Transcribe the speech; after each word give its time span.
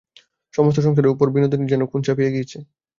সমস্ত 0.53 0.77
সংসারের 0.79 1.13
উপর 1.13 1.27
বিনোদিনীর 1.33 1.71
যেন 1.71 1.81
খুন 1.85 2.01
চাপিয়া 2.03 2.33
গেছে। 2.35 2.57